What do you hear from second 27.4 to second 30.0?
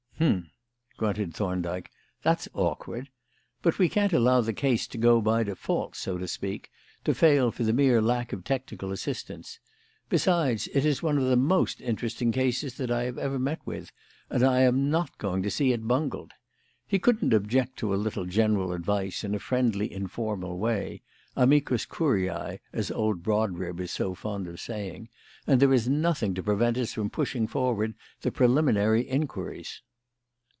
forward the preliminary inquiries."